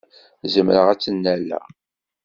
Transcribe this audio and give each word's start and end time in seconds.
Zemreɣ 0.53 0.87
ad 0.89 0.99
tt-nnaleɣ? 0.99 1.65